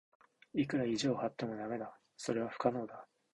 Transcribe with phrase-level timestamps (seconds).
[0.55, 1.95] いくら意地を張っても駄目だ。
[2.17, 3.05] それは不可能だ。